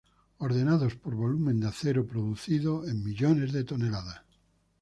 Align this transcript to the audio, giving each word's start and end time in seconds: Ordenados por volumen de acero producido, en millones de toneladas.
Ordenados 0.39 0.95
por 0.95 1.13
volumen 1.13 1.59
de 1.59 1.67
acero 1.67 2.07
producido, 2.07 2.87
en 2.87 3.03
millones 3.03 3.51
de 3.53 3.63
toneladas. 3.63 4.23